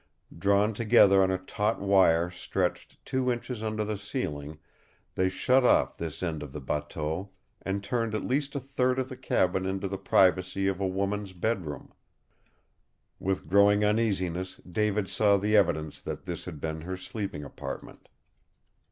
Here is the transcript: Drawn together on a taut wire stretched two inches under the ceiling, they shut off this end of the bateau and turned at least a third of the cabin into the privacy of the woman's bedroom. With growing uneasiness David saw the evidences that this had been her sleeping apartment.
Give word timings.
Drawn 0.35 0.73
together 0.73 1.21
on 1.21 1.29
a 1.29 1.37
taut 1.37 1.79
wire 1.79 2.31
stretched 2.31 2.97
two 3.05 3.31
inches 3.31 3.61
under 3.61 3.85
the 3.85 3.99
ceiling, 3.99 4.57
they 5.13 5.29
shut 5.29 5.63
off 5.63 5.95
this 5.95 6.23
end 6.23 6.41
of 6.41 6.53
the 6.53 6.59
bateau 6.59 7.29
and 7.61 7.83
turned 7.83 8.15
at 8.15 8.23
least 8.25 8.55
a 8.55 8.59
third 8.59 8.97
of 8.97 9.09
the 9.09 9.15
cabin 9.15 9.67
into 9.67 9.87
the 9.87 9.99
privacy 9.99 10.65
of 10.65 10.79
the 10.79 10.87
woman's 10.87 11.33
bedroom. 11.33 11.93
With 13.19 13.47
growing 13.47 13.83
uneasiness 13.85 14.55
David 14.67 15.07
saw 15.07 15.37
the 15.37 15.55
evidences 15.55 16.01
that 16.01 16.25
this 16.25 16.45
had 16.45 16.59
been 16.59 16.81
her 16.81 16.97
sleeping 16.97 17.43
apartment. 17.43 18.09